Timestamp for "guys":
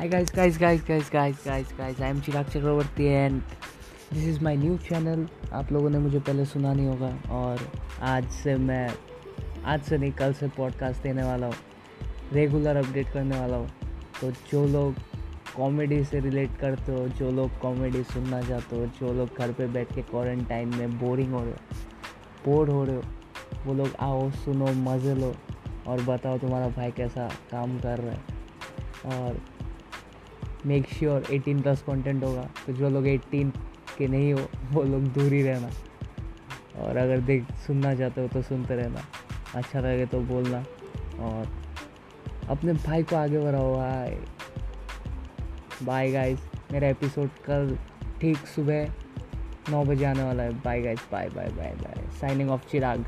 0.06-0.30, 0.30-0.56, 0.56-0.80, 0.80-1.10, 1.10-1.36, 1.44-1.72, 1.78-1.98, 50.82-51.08